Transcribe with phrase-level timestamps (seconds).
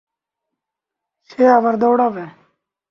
[1.29, 2.25] সে আবার দৌড়াবে।